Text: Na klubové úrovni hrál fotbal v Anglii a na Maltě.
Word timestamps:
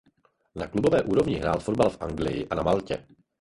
Na 0.55 0.67
klubové 0.67 1.01
úrovni 1.01 1.35
hrál 1.35 1.59
fotbal 1.59 1.89
v 1.89 2.01
Anglii 2.01 2.47
a 2.49 2.55
na 2.55 2.63
Maltě. 2.63 3.05